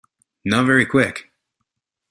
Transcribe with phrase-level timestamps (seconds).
[0.43, 1.29] Not very Quick.